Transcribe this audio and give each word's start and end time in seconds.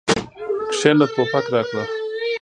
کېنه 0.79 1.05
ټوپک 1.13 1.45
راکړه. 1.53 1.83